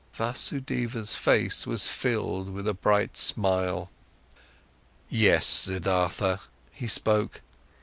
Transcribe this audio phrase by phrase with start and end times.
[0.15, 3.91] Vasudeva's face was filled with a bright smile.
[5.09, 6.37] "Yes, Siddhartha,"
[6.71, 7.41] he spoke.